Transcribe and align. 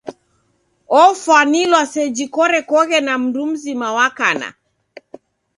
Ofwanilwa 1.01 1.81
seji 1.93 2.25
korekoghe 2.35 2.97
na 3.07 3.13
mndu 3.21 3.43
mzima 3.51 3.87
wa 3.97 4.07
kana. 4.17 4.47